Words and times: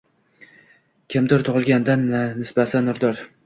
Kimdir, 1.17 1.45
tug‘ilgandan 1.51 2.11
nisbasi 2.33 2.87
nurdir 2.91 3.27